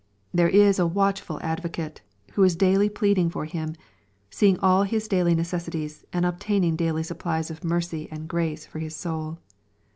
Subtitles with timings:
[0.33, 2.01] There is a watchful Advocate,
[2.31, 3.75] who is daily pleading for him,
[4.31, 8.95] seeing all his daily necessities, and obtaining daily supplies of mercy and grace for his
[8.95, 9.37] soul.